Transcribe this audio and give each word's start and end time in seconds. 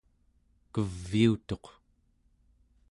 keviutuq 0.73 1.65